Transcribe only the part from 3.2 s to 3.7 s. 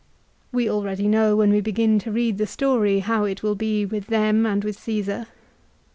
it will